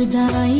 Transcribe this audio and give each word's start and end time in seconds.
जुदाई 0.00 0.57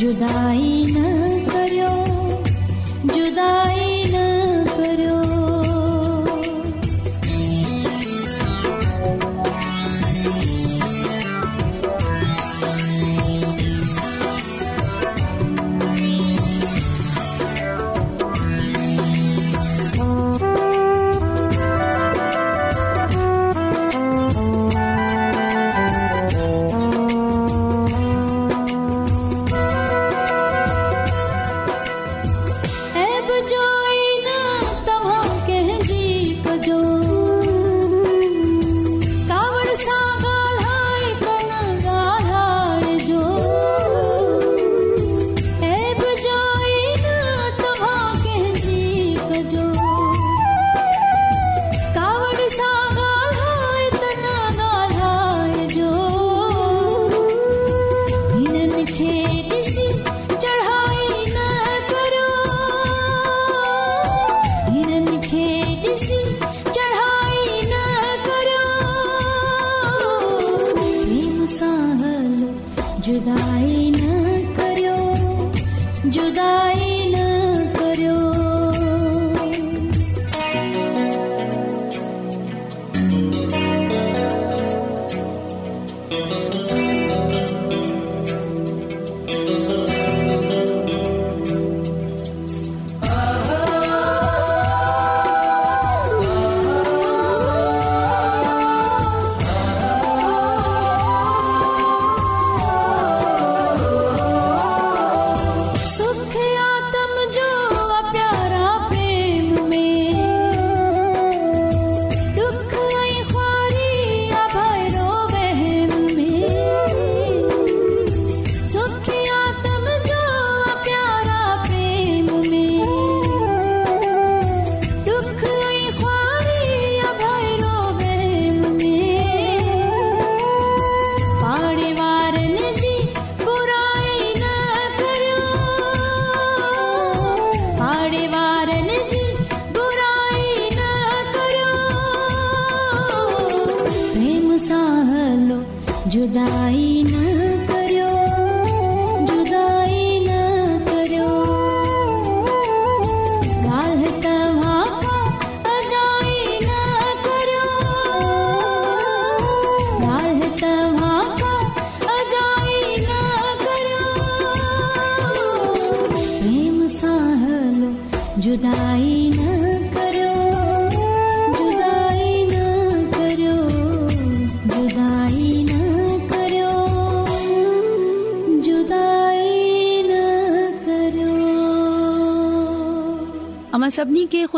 जुदााई 0.00 0.79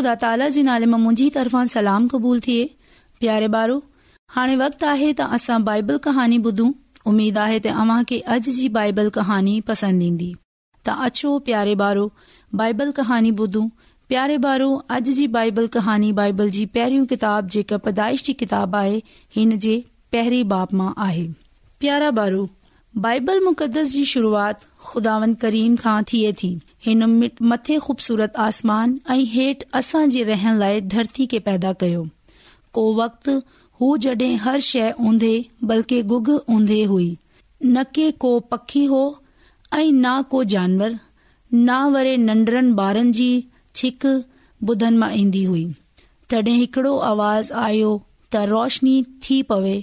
ख़ुदा 0.02 0.14
ताला 0.20 0.49
जे 0.54 0.62
नाले 0.66 0.87
मां 0.93 0.99
मुंहिजा 1.00 1.60
सलाम 1.72 2.06
क़बूल 2.12 2.40
थिए 2.46 2.62
प्यारे 3.25 3.49
बारो 3.54 3.75
हाणे 4.37 4.54
वक्त 4.62 4.84
आहे 4.93 5.10
त 5.12 5.26
असां 5.37 5.58
बाइबल 5.69 5.99
कहानी 6.06 6.38
ॿुधूं 6.50 6.70
उमेद 7.10 7.38
आहे 7.43 7.58
त 7.66 7.75
अव्हां 7.82 7.99
अॼ 8.37 8.38
जी 8.46 8.69
बाइबल 8.76 9.12
कहानी 9.20 9.58
पसंद 9.70 10.06
ईंदी 10.08 10.31
त 10.88 10.88
پیارے 10.88 11.50
प्यारे 11.50 11.75
ॿारो 11.82 12.02
बाइबल 12.60 12.90
कहानी 12.99 13.31
پیارے 13.43 14.10
प्यारे 14.12 14.37
ॿारो 14.46 14.69
अॼ 14.88 15.00
जी 15.20 15.26
बाइबल 15.38 15.69
بائبل 15.75 16.12
बाइबल 16.19 16.50
जी 16.58 16.64
पेरियो 16.78 17.04
किताब 17.14 17.52
जेका 17.56 17.76
पेदाइश 17.87 18.25
जी 18.31 18.32
किताब 18.43 18.76
आहे 18.81 18.99
हिन 19.37 19.58
जे 19.66 19.76
परी 20.16 20.43
बाप 20.56 20.75
मां 20.82 20.90
आहे 21.08 21.22
प्यारा 21.84 22.10
ॿारो 22.22 22.43
बाइबल 23.08 23.44
मुक़दस 23.49 23.93
जी 23.99 24.04
शुरुआत 24.16 24.69
खुदावन 24.90 25.40
करीन 25.46 25.81
खां 25.87 25.96
थिए 26.12 26.32
थी 26.43 26.52
हिन 26.87 27.05
मथे 27.50 27.79
खू़बसूरत 27.79 28.37
आसमान 28.44 28.96
ऐं 29.11 29.25
हेठि 29.32 29.67
असां 29.79 30.08
जे 30.14 30.23
रहण 30.31 30.58
लाइ 30.58 30.81
धरती 30.94 31.26
खे 31.32 31.38
पैदा 31.49 31.73
कयो 31.82 32.02
को 32.75 32.84
वक्त 32.94 33.29
हू 33.81 33.90
जड॒ 34.06 34.23
हर 34.46 34.58
शइ 34.69 34.90
ऊंदे 35.11 35.34
बल्कि 35.73 36.00
गुग 36.14 36.31
ऊंदे 36.55 36.82
हुई 36.94 37.08
न 37.64 37.84
के 37.99 38.11
को 38.25 38.32
पखी 38.55 38.84
हो 38.94 39.02
ऐं 39.75 39.84
न 39.93 40.20
को 40.31 40.43
जानवर 40.55 40.99
न 41.55 41.76
वरे 41.94 42.17
नन्डरनि 42.25 42.75
ॿारनि 42.82 43.12
जी 43.20 43.28
छिक 43.81 44.06
ॿुधनि 44.75 44.96
मां 45.02 45.12
ईंदी 45.23 45.44
हुई 45.52 45.64
तॾहिं 46.35 46.56
हिकड़ो 46.58 46.96
आवाज़ 47.12 47.52
आयो 47.69 47.93
त 48.32 48.43
रोशनी 48.56 48.99
थी 49.26 49.43
पवे 49.55 49.75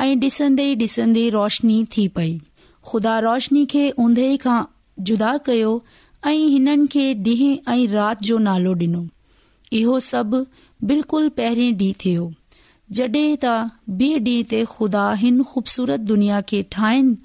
ऐं 0.00 0.18
डि॒सन्द्दन्द्दने 0.20 0.86
ॾिसंदे 0.86 1.28
रोशनी 1.38 1.78
थी 1.96 2.08
पई 2.18 2.32
खुदा 2.90 3.18
रोशनी 3.32 3.64
खे 3.76 3.88
उंद 4.06 4.20
खां 4.46 4.60
जुदा 5.10 5.36
कयो 5.50 5.80
ऐं 6.26 6.32
हिननि 6.34 6.86
खे 6.92 7.04
ॾींहं 7.14 7.72
ऐं 7.72 7.86
राति 7.88 8.26
जो 8.26 8.38
नालो 8.46 8.72
डि॒नो 8.80 9.06
इहो 9.78 9.98
सभु 10.10 10.44
बिल्कुलु 10.90 11.28
पहिरियों 11.36 11.76
डीं॒हु 11.78 11.94
थियो 12.04 12.24
जड॒हिं 12.98 13.36
त 13.44 13.52
ॿिए 13.90 14.18
ॾींहं 14.18 14.48
ते 14.50 14.62
खुदा 14.74 15.04
हिन 15.22 15.42
खूबसूरत 15.50 16.00
दुनिया 16.12 16.40
खे 16.50 16.62
ठाहिनि 16.72 17.16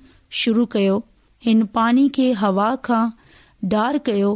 शुरू 0.41 0.65
कयो 0.77 0.97
हिन 1.45 1.65
पाणी 1.79 2.07
खे 2.17 2.31
हवा 2.43 2.69
खां 2.89 3.03
डार 3.73 3.97
कयो 4.09 4.31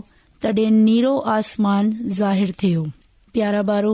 तड॒हिं 0.45 0.71
नीरो 0.83 1.17
आसमान 1.37 1.91
ज़ाहिर 2.21 2.53
थियो 2.63 2.85
प्यारा 3.33 3.61
पारो 3.71 3.93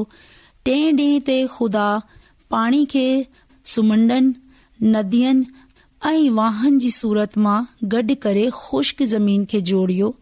टे 0.65 0.75
डीं॒ 1.01 1.19
ते 1.31 1.37
खुदा 1.57 1.87
पाणी 2.55 2.85
खे 2.95 3.05
सुमन्डनि 3.73 4.87
नदियनि 4.95 5.45
ऐं 6.07 6.29
वाहन 6.41 6.77
जी 6.83 6.89
सूरत 7.03 7.37
मां 7.43 7.61
गॾु 7.91 8.03
करे 8.25 8.49
खुश्क 8.65 9.03
ज़मीन 9.17 9.45
खे 9.51 9.59
जोड़ियो 9.69 10.15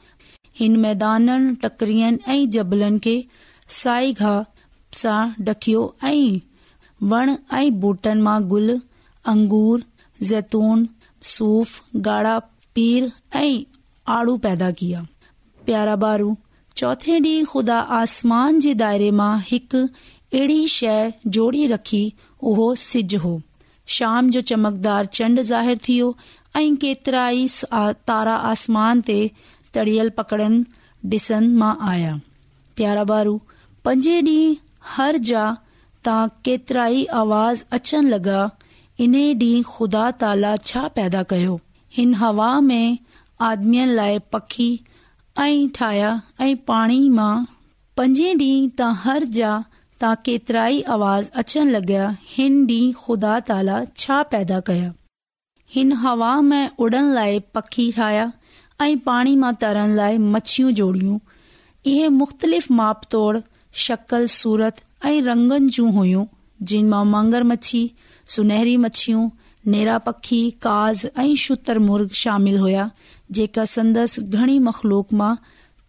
हिन 0.59 0.75
मैदान 0.79 1.53
टकरियनि 1.63 2.19
ऐं 2.31 2.49
जबलनि 2.55 2.99
खे 3.07 3.15
साई 3.79 4.13
घा 4.23 4.31
सां 5.01 5.19
डकियो 5.49 5.83
ऐं 6.11 6.39
वण 7.13 7.35
ऐं 7.59 7.71
बूटन 7.83 8.21
मुल 8.27 8.69
अंगूर 9.33 9.83
ज़ेतून 10.29 10.87
सूफ 11.31 11.81
गाड़ा 12.07 12.37
पीर 12.75 13.11
ऐं 13.41 13.61
आड़ू 14.17 14.35
पैदा 14.47 14.69
कया 14.81 15.05
प्यारा 15.65 15.95
बारू 16.03 16.35
चोथे 16.81 17.19
डी 17.25 17.33
खुदा 17.53 17.77
आसमान 17.99 18.59
जे 18.65 18.73
दायरे 18.81 19.09
मां 19.21 19.31
हिकु 19.47 19.81
अहिड़ी 19.87 20.59
शइ 20.75 21.11
जोड़ी 21.37 21.65
रखी 21.73 22.03
उहो 22.51 22.67
सिज 22.83 23.15
हो 23.23 23.33
शाम 23.95 24.29
जो 24.35 24.41
चमकदार 24.51 25.05
चंड 25.19 25.41
ज़ाहिर 25.53 25.77
थियो 25.87 26.15
ऐं 26.55 26.75
केतिरा 26.85 27.27
ई 27.39 27.47
तारा 28.11 28.35
आसमान 28.53 29.01
ते 29.09 29.19
तड़ियल 29.73 30.09
पकड़न 30.17 30.65
डि॒सन 31.11 31.49
ما 31.59 31.73
प्यारा 32.79 33.03
बारू 33.11 33.39
पंजे 33.85 34.21
डींहं 34.21 34.55
हर 34.95 35.17
जा 35.29 35.43
तां 36.07 36.19
केतिरा 36.45 36.85
ई 36.87 37.03
आवाज़ 37.21 37.63
अचण 37.77 38.07
लॻा 38.13 38.41
हिन 38.99 39.15
ॾींह 39.15 39.73
खाला 40.17 40.55
छा 40.71 40.87
पैदा 40.97 41.21
कय 41.33 41.47
हिन 41.97 42.13
हवा 42.23 42.49
में 42.69 42.97
आदमियन 43.47 43.87
लाए 43.99 44.19
पखी 44.35 44.69
ऐं 45.39 45.67
ठाहिया 45.75 46.09
ऐं 46.47 46.55
पाणी 46.69 46.97
मां 47.19 47.33
पंजे 47.97 48.33
डींहं 48.41 48.67
त 48.81 48.89
हर 49.05 49.23
जा 49.39 49.51
तां 50.03 50.13
केतिरा 50.27 50.67
ई 50.77 50.81
आवाज़ 50.97 51.29
अचण 51.43 51.73
लॻया 51.77 52.09
हिन 52.35 52.65
डी 52.71 52.81
खुदा 53.05 53.39
ताला 53.51 53.81
छा 54.03 54.21
पैदा 54.35 54.59
कया 54.71 54.93
हिन 55.75 55.91
हवा 56.05 56.29
में 56.51 56.63
उडन 56.87 57.13
लाइ 57.19 57.39
पखी 57.57 57.91
ठाहिया 57.99 58.31
ऐं 58.81 58.97
पाणी 59.05 59.35
मां 59.41 59.51
तरण 59.61 59.89
لائے 59.95 60.17
मछियूं 60.17 60.71
जोड़ियूं 60.77 61.17
इहे 61.91 62.07
मुख़्तलिफ़ 62.21 62.67
माप 62.77 63.01
तोड़ 63.11 63.37
शकल 63.85 64.25
सूरत 64.35 64.79
ऐं 65.05 65.21
रंगनि 65.25 65.67
जूं 65.75 65.91
हुयूं 65.97 66.23
जिन 66.71 66.89
मां 66.93 67.03
मंगर 67.11 67.43
मछी 67.51 67.81
सुनहरी 68.35 68.75
मछियूं 68.85 69.27
नेरा 69.73 69.97
पखी 70.07 70.39
काज़ 70.67 71.05
ऐं 71.23 71.35
शुतर 71.43 71.79
मुर्ग 71.89 72.09
शामिल 72.21 72.57
हुया 72.65 72.89
जेका 73.39 73.65
संदसि 73.73 74.21
घणी 74.41 74.57
मखलूक 74.71 75.13
मां 75.21 75.33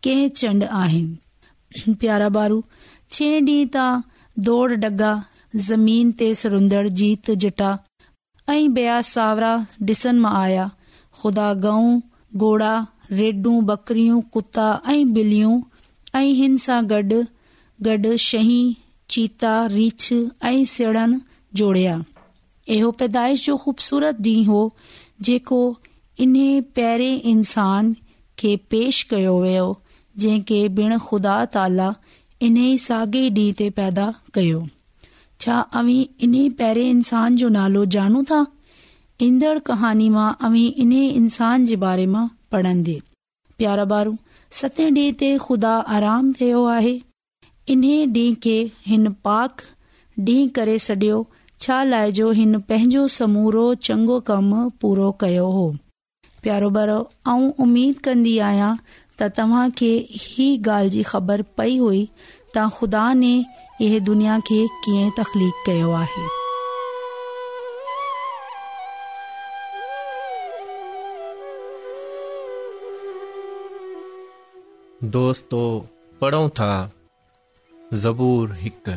कह 0.06 0.22
चंड 0.42 0.64
आहिनि 0.82 1.94
प्यारा 2.04 2.28
बारू 2.38 2.62
छे 3.16 3.30
डीह 3.50 3.64
ता 3.78 3.86
दौड़ 4.50 4.80
डगा 4.86 5.14
ज़मीन 5.70 6.12
ते 6.22 6.32
सरंदड़ 6.44 6.86
जीत 7.02 7.30
जटा 7.46 7.72
ऐं 8.56 8.70
बया 8.80 9.00
सावरा 9.16 9.56
डि॒सन 9.88 10.20
मां 10.26 10.34
आया 10.46 10.70
खुदा 11.22 11.52
गऊं 11.68 12.00
ઘોડા, 12.40 12.76
રેડુ, 13.20 13.52
બકરીઓ, 13.68 14.16
કૂતરા, 14.32 14.80
અઈ 14.90 15.04
બિલીઓ, 15.14 15.50
અઈ 16.18 16.32
હંસા 16.40 16.80
ગડ, 16.90 17.24
ગડ 17.84 18.06
શહી, 18.26 18.76
ચીતા, 19.12 19.58
રીછ, 19.76 20.06
અઈ 20.48 20.64
સડન 20.72 21.14
જોડિયા. 21.60 22.02
એહો 22.74 22.88
પદાય 22.98 23.36
જો 23.44 23.52
ખુબસુરત 23.60 24.18
દી 24.24 24.42
હો 24.48 24.58
જેકો 25.26 25.56
ઇને 26.24 26.46
પેરે 26.76 27.08
ઇન્સાન 27.32 27.86
કે 28.42 28.50
پیش 28.70 29.00
કયો 29.10 29.32
વેવ 29.44 29.66
જે 30.24 30.30
કે 30.48 30.58
બિન 30.76 30.92
ખુદા 31.06 31.40
તала 31.54 31.88
ઇને 32.46 32.66
સાગે 32.84 33.22
દીતે 33.36 33.66
પદા 33.76 34.12
કયો. 34.34 34.62
છા 35.42 35.62
અમી 35.78 36.10
ઇને 36.26 36.44
પેરે 36.60 36.84
ઇન્સાન 36.94 37.36
જો 37.40 37.48
નાલો 37.56 37.82
જાણું 37.94 38.24
થા 38.30 38.44
ईंदड़ 39.22 39.58
कहानी 39.68 40.08
मां 40.10 40.32
अवी 40.46 40.66
इन्हे 40.84 41.02
इंसान 41.18 41.64
जे 41.70 41.76
बारे 41.82 42.06
मां 42.14 42.22
पढ़ंदे 42.52 42.94
प्यारा 43.58 43.84
बारू 43.92 44.14
सते 44.60 44.86
डीं॒ं 44.96 45.18
ते 45.20 45.26
खुदा 45.44 45.74
आराम 45.98 46.32
थियो 46.38 46.62
आहे 46.76 46.94
इन्हे 47.74 47.92
डींहुं 48.16 48.40
खे 48.46 48.56
हिन 48.86 49.06
पाक 49.28 49.62
डींहुं 50.30 50.48
करे 50.58 50.74
सडि॒यो 50.86 51.20
छा 51.66 51.78
लाइ 51.92 52.12
जो 52.18 52.32
हिन 52.40 52.58
पंहिंजो 52.72 53.06
समूरो 53.18 53.64
चङो 53.90 54.18
कम 54.32 54.50
पूरो 54.84 55.12
कयो 55.22 55.46
हो 55.60 55.68
प्यारो 56.46 56.72
ॿारु 56.82 56.98
ऐं 57.36 57.64
उमीद 57.68 58.04
कंदी 58.08 58.36
आहियां 58.50 58.74
त 58.90 59.32
तव्हां 59.40 59.70
खे 59.82 59.92
ही 60.26 60.50
ॻाल्हि 60.68 60.94
जी 60.98 61.08
ख़बर 61.14 61.46
पई 61.62 61.80
हुई 61.86 62.04
त 62.26 62.68
ख़ुदा 62.78 63.06
ने 63.24 63.34
इहे 63.88 64.06
दुनिया 64.12 64.40
खे 64.52 64.62
कीअं 64.88 65.18
तखलीक़ 65.24 65.66
कयो 65.72 65.98
आहे 66.04 66.30
दोस्तो 75.10 75.58
पढूं 76.20 76.48
था 76.58 76.72
ज़बूर 78.02 78.52
हिकु 78.56 78.92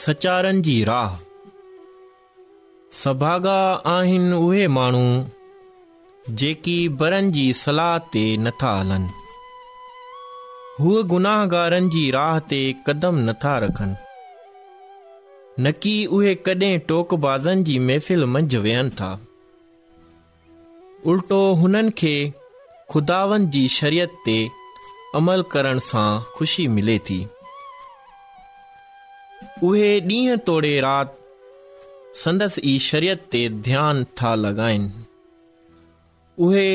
सचारनि 0.00 0.60
जी 0.60 0.82
राह 0.84 1.16
सभागा 3.02 3.58
आहिनि 3.96 4.32
उहे 4.42 4.66
माण्हू 4.76 6.30
जेकी 6.34 6.78
बरनि 7.00 7.30
जी 7.40 7.52
सलाह 7.64 7.96
ते 8.16 8.26
नथा 8.46 8.76
हलनि 8.80 9.12
हूअ 10.82 11.02
गुनाहगारनि 11.14 11.88
जी 11.96 12.10
राह 12.20 12.38
ते 12.54 12.64
कदम 12.86 13.28
नथा 13.30 13.58
रखनि 13.66 14.03
न 15.60 15.70
की 15.82 15.90
उहे 16.06 16.34
कॾहिं 16.46 16.78
टोकबाज़नि 16.86 17.62
जी 17.64 17.78
महफ़िल 17.78 18.24
मंझि 18.26 18.56
वेहनि 18.58 18.90
था 19.00 19.10
उल्टो 21.12 21.38
हुननि 21.60 21.90
खे 21.98 22.14
खुदावन 22.90 23.46
जी 23.54 23.66
शरीयत 23.76 24.16
ते 24.24 24.36
अमल 25.20 25.42
करण 25.52 25.78
सां 25.90 26.08
ख़ुशी 26.38 26.66
मिले 26.78 26.98
थी 27.10 27.18
उहे 29.64 29.94
ॾींहं 30.00 30.38
तोड़े 30.46 30.78
राति 30.86 32.18
संदसि 32.22 32.60
ई 32.74 32.78
शरीयत 32.90 33.26
ते 33.32 33.48
ध्यानु 33.70 34.04
था 34.20 34.34
लॻाइनि 34.34 34.90
उहे 36.46 36.66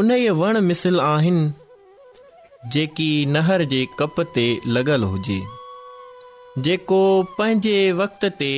उन 0.00 0.10
ई 0.14 0.28
वण 0.42 0.60
मिसल 0.70 1.00
आहिनि 1.00 1.50
जेकी 2.72 3.10
नहर 3.36 3.64
जे 3.74 3.86
कप 3.98 4.20
ते 4.34 4.46
लॻल 4.66 5.02
हुजे 5.04 5.40
जेको 6.62 6.98
पंहिंजे 7.38 7.76
वक़्त 8.00 8.24
ते 8.40 8.48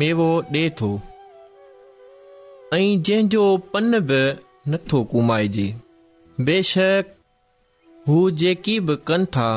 मेवो 0.00 0.24
ॾिए 0.52 0.70
थो 0.80 0.88
ऐं 2.74 3.02
जंहिंजो 3.08 3.44
पन 3.74 3.98
बि 4.10 4.18
नथो 4.72 5.02
कुमाइजे 5.12 5.64
बेशक 6.48 7.14
हू 8.08 8.18
जेकी 8.42 8.78
बि 8.88 8.96
कनि 9.08 9.26
था 9.36 9.48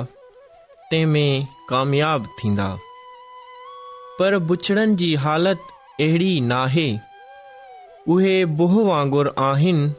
तंहिं 0.91 1.05
में 1.15 1.47
काम्याब 1.69 2.27
थींदा 2.43 2.69
पर 4.19 4.37
बुछड़नि 4.47 4.95
जी 5.03 5.13
हालति 5.25 6.05
अहिड़ी 6.05 6.33
न 6.41 6.51
आहे 6.59 6.87
उहे 8.15 8.33
बुह 8.61 8.81
वांगुरु 8.87 9.31
आहिनि 9.49 9.91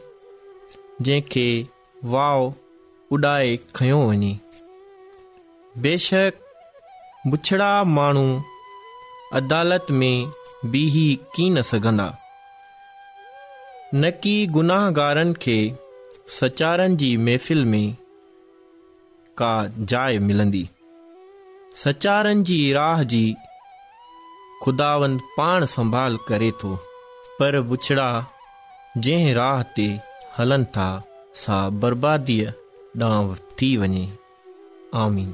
जंहिंखे 1.01 1.49
वाव 2.15 2.53
उॾाए 3.15 3.55
खयो 3.75 4.01
वञे 4.09 4.35
बेशक 5.83 6.42
बुछिड़ा 7.27 7.73
माण्हू 7.83 8.41
अदालत 9.37 9.87
में 9.91 10.31
बि 10.71 10.81
की 11.35 11.49
न 11.49 11.61
सघंदा 11.71 12.07
न 13.95 14.09
की 14.23 14.35
गुनाहगारनि 14.57 15.33
खे 15.41 15.55
सचारनि 16.39 16.95
जी 16.95 17.15
महफ़िल 17.27 17.63
में 17.73 17.85
का 19.37 19.51
जाइ 19.93 20.19
मिलंदी 20.29 20.67
सचारनि 21.83 22.43
जी 22.49 22.57
राह 22.73 23.03
जी 23.13 23.23
ख़ुदावंद 24.65 25.21
पाण 25.37 25.65
संभाल 25.75 26.17
करे 26.27 26.51
थो 26.63 26.75
पर 27.39 27.59
बुछड़ा 27.71 28.09
जंहिं 28.97 29.33
राह 29.35 29.61
ते 29.77 29.87
हलनि 30.37 30.65
था 30.77 30.87
सा 31.45 31.67
बर्बादीअ 31.85 32.51
ॾांहुं 33.03 33.35
थी 33.61 33.75
वञे 33.77 34.07
आमीन 35.03 35.33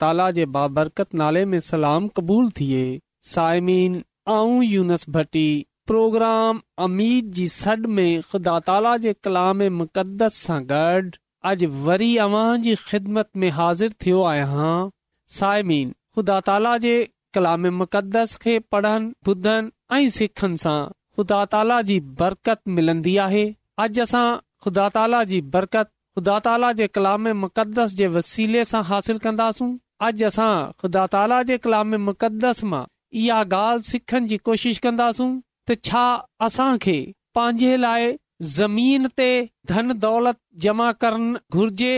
ताला 0.00 0.26
जे 0.38 0.44
बाबरकत 0.56 1.18
नाले 1.22 1.42
में 1.52 1.58
सलाम 1.70 2.02
क़बूल 2.18 2.50
थिएमिनी 2.60 5.56
प्रोग्राम 5.90 6.60
अमीद 6.84 7.24
जी 7.38 7.46
सॾ 7.54 7.74
में 7.96 8.20
ख़ुदा 8.30 8.54
ताला 8.68 8.92
जे 9.02 9.12
कलाम 9.26 9.60
मुक़दस 9.80 10.38
सां 10.46 10.56
गॾु 10.72 11.10
अॼु 11.50 11.68
वरी 11.84 12.08
अव्हां 12.24 12.46
जी 12.64 12.74
ख़िदमत 12.88 13.28
में 13.42 13.48
हाज़िर 13.58 13.94
थियो 14.04 14.22
आहियां 14.30 14.72
सायमी 15.36 15.78
ख़ुदा 15.86 16.40
ताला 16.48 16.72
जे 16.86 16.94
कलाम 17.38 17.66
मुक़दस 17.82 18.34
खे 18.44 18.56
पढ़नि 18.74 19.12
ॿुधनि 19.32 19.70
ऐं 20.00 20.08
सिखनि 20.16 20.56
सां 20.64 20.74
ख़ुदा 21.16 21.44
ताला 21.54 21.80
जी 21.92 22.00
बरकत 22.24 22.60
मिलंदी 22.80 23.16
आहे 23.28 23.44
अॼु 23.86 24.02
असां 24.08 24.26
ख़ुदा 24.66 24.88
ताला 24.98 25.22
जी 25.34 25.40
बरकत 25.54 25.92
ख़ुदा 26.16 26.38
ताला 26.50 26.72
जे 26.82 26.86
कलाम 26.98 27.30
मुक़दस 27.46 27.94
जे 28.02 28.06
वसीले 28.18 28.64
सां 28.74 28.82
हासिल 28.92 29.18
कंदासूं 29.30 29.70
अॼु 30.10 30.26
असां 30.34 30.52
ख़ुदा 30.82 31.06
ताला 31.16 31.42
जे 31.52 31.60
कलाम 31.68 32.00
मुक़दस 32.12 32.64
मां 32.74 32.84
इहा 33.24 33.42
ॻाल्हि 33.64 33.90
सिखण 33.94 34.26
जी 34.32 34.36
कोशिश 34.48 34.78
कंदासूं 34.88 35.34
त 35.68 35.74
छा 35.88 36.02
असां 36.46 36.68
खे 36.84 36.98
पंहिंजे 37.38 37.74
लाइ 37.86 38.04
ज़मीन 38.56 39.08
ते 39.20 39.30
धन 39.70 39.92
दौलत 40.04 40.38
जमा 40.64 40.90
करणु 41.04 41.58
घुर्जे 41.60 41.94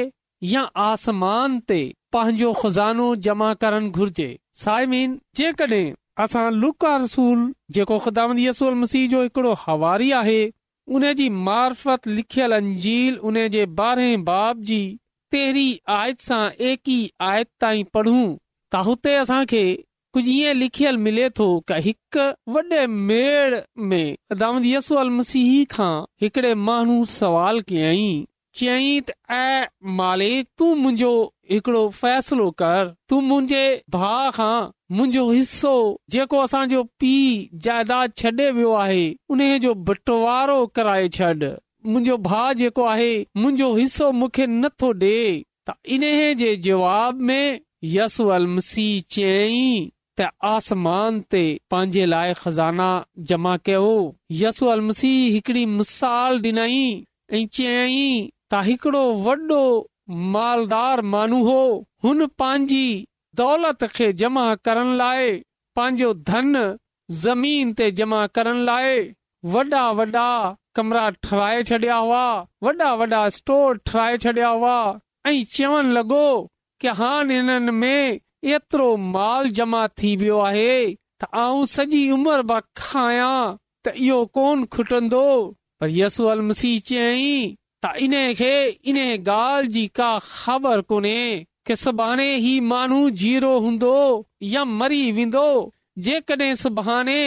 या 0.53 0.61
आसमान 0.85 1.59
ते 1.71 1.79
पंहिंजो 2.17 2.53
ख़ज़ानो 2.61 3.09
जमा 3.27 3.49
करणु 3.65 3.91
घुर्जे 4.03 4.29
सायमीन 4.65 5.17
जेकॾहिं 5.41 5.97
असां 6.27 6.45
लुक 6.61 6.87
रसूल 7.05 7.43
जेको 7.79 7.99
ख़ुदा 8.05 8.25
यसूल 8.45 8.79
मसीह 8.85 9.07
जो 9.15 9.23
हिकिड़ो 9.25 9.53
हवारी 9.67 10.11
आहे 10.21 10.41
उन 10.99 11.11
जी 11.21 11.29
मार्फत 11.49 12.09
लिखियल 12.19 12.57
अंजील 12.61 13.19
उन 13.31 13.43
जे 13.57 13.67
ॿारहें 13.81 14.25
बाब 14.31 14.63
जी 14.71 14.81
तेरहीं 15.35 15.81
आयत 16.01 16.23
सां 16.31 16.43
एकी 16.73 16.99
आयत 17.33 17.51
ताईं 17.65 17.85
पढ़ूं 17.99 18.25
त 18.75 18.85
हुते 18.91 19.15
असांखे 19.25 19.63
कुझ 20.19 20.27
लिखियल 20.59 20.97
मिले 21.03 21.29
थो 21.39 21.45
हिकु 21.83 22.23
वॾे 22.53 22.87
में 22.87 24.17
यसू 24.69 24.95
अल 25.03 25.11
मसीह 25.19 25.51
खां 25.75 25.91
हिकड़े 26.23 26.53
माण्हू 26.69 27.05
सवाल 27.11 27.61
कयई 27.69 28.09
चयई 28.61 28.89
त 29.11 29.15
ए 29.33 29.67
माले 30.01 30.31
तूं 30.59 30.71
मुंहिंजो 30.81 31.11
हिकड़ो 31.53 31.83
फैसलो 32.01 32.49
कर 32.63 32.91
तू 33.09 33.21
मुंहिंजे 33.29 33.61
भा 33.97 34.09
खां 34.39 34.57
मुंहिंजो 34.97 35.23
हिसो 35.31 35.75
जेको 36.17 36.41
असांजो 36.47 36.83
पीउ 37.05 37.59
जाइदाद 37.69 38.17
छडे॒ 38.23 38.53
वियो 38.59 38.73
आहे 38.87 39.01
उन 39.35 39.43
जो 39.67 39.75
बटवारो 39.93 40.57
कराए 40.81 41.07
छॾ 41.19 41.29
मुंहिंजो 41.35 42.17
भा 42.29 42.41
जेको 42.65 42.85
आहे 42.95 43.11
मुंहिंजो 43.43 43.73
हिसो 43.77 44.11
मूंखे 44.23 44.47
नथो 44.59 44.91
डे 45.05 45.17
त 45.71 45.77
इन 45.99 46.11
जे 46.45 46.51
जवाब 46.69 47.23
में 47.31 47.45
यस 47.97 48.21
अल 48.41 48.47
मसीह 48.57 49.01
चयई 49.19 49.63
त 50.19 50.27
आसमान 50.51 51.19
ते 51.33 51.41
पंहिंजे 51.73 52.05
लाइ 52.13 52.33
खज़ाना 52.43 52.87
जमा 53.33 53.53
कयो 53.69 53.91
यसू 54.41 54.67
अल 54.75 54.81
मसीह 54.87 55.19
हिकड़ी 55.35 55.65
मिसाल 55.79 56.39
ॾिनई 56.47 56.79
ऐं 57.37 57.45
चयाई 57.59 58.01
त 58.51 58.63
हिकड़ो 58.69 59.03
वॾो 59.27 59.61
मालदार 60.37 61.03
माण्हू 61.13 61.41
हो 61.49 61.61
हुन 62.05 62.27
पंहिंजी 62.43 62.87
दौलत 63.43 63.85
खे 63.99 64.11
जमा 64.23 64.47
करण 64.69 64.91
लाइ 65.03 65.31
पंहिंजो 65.81 66.13
धन 66.31 66.55
ज़मीन 67.25 67.73
ते 67.81 67.91
जमा 68.03 68.27
करण 68.39 68.63
लाइ 68.71 68.99
वॾा 69.57 69.85
वॾा 70.01 70.27
कमरा 70.79 71.09
ठाहे 71.29 71.63
छॾिया 71.71 71.97
हुआ 72.09 72.25
वॾा 72.69 72.93
वॾा 73.03 73.23
स्टोर 73.41 73.79
ठाहे 73.93 74.17
छॾिया 74.27 74.49
हुआ 74.57 74.77
ऐं 75.31 75.43
चवनि 75.57 75.93
लॻो 76.01 76.25
की 76.83 76.97
हाणे 77.03 77.37
हिननि 77.41 77.73
में 77.83 78.19
एतिरो 78.47 78.89
माल 79.13 79.49
जमा 79.59 79.87
थी 80.01 80.11
वियो 80.17 80.39
आहे 80.49 80.73
त 81.21 81.27
आऊं 81.43 81.65
सॼी 81.75 82.01
उमिरि 82.17 82.59
त 83.85 83.93
इहो 83.95 84.25
कोन 84.37 84.65
खुटंदो 84.75 85.23
यसूल 85.99 86.51
चयाईं 86.59 87.55
त 87.85 87.91
इन 88.05 88.15
खे 88.39 88.53
इन 88.93 88.99
ॻाल्हि 89.29 89.89
जी 89.95 91.47
सुभाणे 91.77 92.31
ही 92.45 92.59
माण्हू 92.73 93.09
जीरो 93.23 93.51
हूंदो 93.65 93.95
या 94.53 94.65
मरी 94.75 95.03
वेंदो 95.19 95.43
जेकॾहिं 96.07 96.55
सुभाणे 96.63 97.21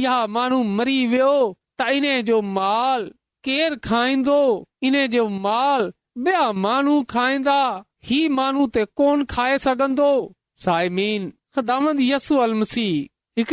इहा 0.00 0.16
माण्हू 0.36 0.62
मरी 0.78 0.98
वियो 1.14 1.32
त 1.80 1.88
इन 1.96 2.06
जो 2.30 2.40
माल 2.58 3.08
केर 3.48 3.74
खाईंदो 3.84 4.38
इन 4.90 5.06
जो 5.16 5.26
माल 5.46 5.90
बिया 6.24 6.50
माण्हू 6.66 7.02
खाईंदा 7.10 7.60
ही 8.10 8.26
माण्हू 8.40 8.66
कोन 8.96 9.24
खाए 9.30 9.58
सघंदो 9.66 10.10
साइमीन 10.62 12.02
यसू 12.02 12.36
अलाए 12.40 13.46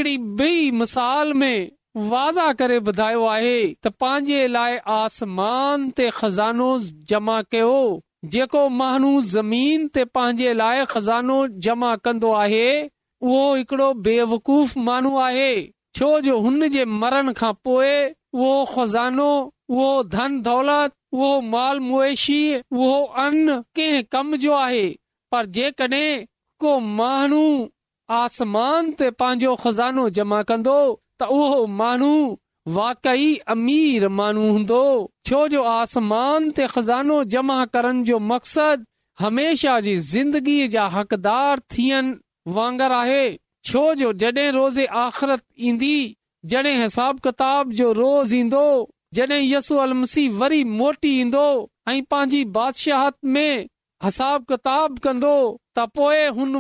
पंहिंजे 3.85 4.41
लाइ 4.57 4.79
आसमान 4.97 5.87
ते 5.99 6.09
ख़ज़ानो 6.19 6.69
जमा 7.13 7.37
कयो 7.55 8.59
खज़ानो 10.93 11.39
जमा 11.67 11.91
कंदो 12.07 12.33
आहे 12.45 12.63
उहो 13.27 13.43
हिकड़ो 13.59 13.89
बेवकूफ़ 14.07 14.77
मानू 14.89 15.13
आहे 15.27 15.49
छो 15.97 16.09
जो 16.29 16.35
हुन 16.47 16.61
जे 16.77 16.83
मरण 17.03 17.25
खां 17.43 17.53
पोइ 17.67 17.93
उहो 18.07 18.55
ख़ज़ानो 18.77 19.29
उहो 19.77 19.87
धन 20.15 20.39
दौलत 20.49 20.89
उहो 21.17 21.29
माल 21.53 21.77
मुएशी 21.91 22.39
उहो 22.57 22.97
अन 23.29 23.45
कंहिं 23.79 24.03
कम 24.15 24.35
जो 24.43 24.51
आहे 24.65 24.83
पर 25.33 25.43
जेकॾहिं 25.57 26.11
को 26.61 26.79
माण्हू 26.99 27.43
आसमान 28.15 28.91
ते 28.99 29.09
पंहिंजो 29.21 29.55
खज़ानो 29.63 30.07
जमा 30.19 30.41
कंदो 30.51 30.77
त 31.21 31.27
उहो 31.35 31.59
माण्हू 31.81 32.13
वाकई 32.77 33.27
अमीर 33.53 34.07
माण्हू 34.19 34.47
हूंदो 34.55 34.81
छो 35.29 35.41
जो 35.53 35.61
आसमान 35.73 36.49
ते 36.57 36.67
खज़ानो 36.75 37.19
जमा 37.35 37.57
करण 37.75 38.03
जो 38.09 38.19
मक़सद 38.31 38.83
हमेशा 39.25 39.79
जी 39.87 39.95
ज़िंदगीअ 40.09 40.67
जा 40.75 40.85
हकदार 40.97 41.59
थियन 41.75 42.11
वांगर 42.59 42.91
आहे 42.99 43.23
छो 43.71 43.83
जो 44.01 44.11
जॾहिं 44.23 44.51
रोज़े 44.59 44.85
आख़िरत 45.05 45.43
ईंदी 45.71 45.95
जॾहिं 46.53 46.77
हिसाब 46.81 47.19
किताब 47.27 47.73
जो 47.81 47.91
रोज़ 48.03 48.35
ईंदो 48.35 48.65
जॾहिं 49.19 49.41
यसू 49.53 49.75
अल 49.87 49.93
मसी 50.03 50.27
वरी 50.43 50.63
मोटी 50.77 51.15
ईंदो 51.21 51.47
ऐं 51.93 52.01
पंहिंजी 52.13 52.43
बादशाहत 52.59 53.17
में 53.35 53.67
किताब 54.05 54.97
कंदो 55.03 55.37
त 55.77 55.79
बि 55.79 56.31
कोन 56.31 56.53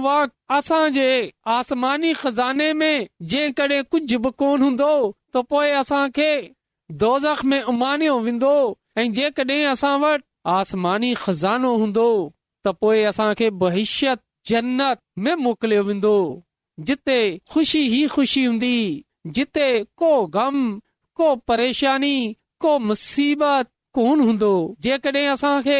हूंदो 4.61 4.93
वेंदो 8.19 8.55
आसमानी 10.47 11.11
खज़ानो 11.15 11.71
हूंदो 11.81 12.09
त 12.65 12.71
पोइ 12.81 12.99
असांखे 13.03 13.47
बहिशत 13.63 14.19
जन्नत 14.49 14.97
में 15.23 15.35
मोकिलियो 15.43 15.83
वेंदो 15.87 16.17
जिते 16.87 17.19
ख़ुशी 17.51 17.79
ई 17.79 18.07
ख़ुशी 18.13 18.43
हूंदी 18.45 18.75
जिते 19.37 19.67
को 20.01 20.11
ग़म 20.35 20.61
को 21.19 21.29
परेशानी 21.47 22.15
को 22.63 22.77
मुसीबत 22.89 23.67
कोन 23.97 24.19
हूंदो 24.27 24.51
जेकॾहिं 24.85 25.27
असांखे 25.33 25.79